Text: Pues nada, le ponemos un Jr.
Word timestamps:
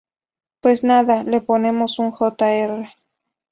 Pues 0.61 0.83
nada, 0.83 1.23
le 1.23 1.41
ponemos 1.41 1.99
un 1.99 2.09
Jr. 2.09 2.89